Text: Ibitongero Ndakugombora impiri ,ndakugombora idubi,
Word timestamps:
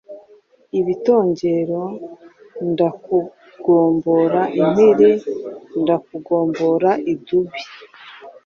Ibitongero 0.79 1.81
Ndakugombora 2.71 4.41
impiri 4.61 5.11
,ndakugombora 5.81 6.89
idubi, 7.13 7.61